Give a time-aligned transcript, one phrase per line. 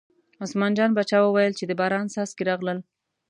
[0.43, 2.79] عثمان جان باچا وویل چې د باران څاڅکي راغلل.